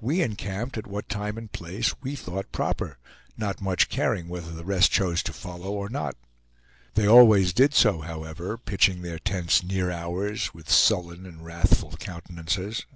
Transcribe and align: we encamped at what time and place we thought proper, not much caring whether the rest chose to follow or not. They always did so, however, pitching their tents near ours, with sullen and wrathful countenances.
we 0.00 0.22
encamped 0.22 0.78
at 0.78 0.86
what 0.86 1.06
time 1.06 1.36
and 1.36 1.52
place 1.52 1.94
we 2.00 2.16
thought 2.16 2.50
proper, 2.50 2.96
not 3.36 3.60
much 3.60 3.90
caring 3.90 4.26
whether 4.26 4.50
the 4.50 4.64
rest 4.64 4.90
chose 4.90 5.22
to 5.22 5.34
follow 5.34 5.70
or 5.70 5.90
not. 5.90 6.16
They 6.94 7.06
always 7.06 7.52
did 7.52 7.74
so, 7.74 8.00
however, 8.00 8.56
pitching 8.56 9.02
their 9.02 9.18
tents 9.18 9.62
near 9.62 9.90
ours, 9.90 10.54
with 10.54 10.70
sullen 10.70 11.26
and 11.26 11.44
wrathful 11.44 11.94
countenances. 11.98 12.86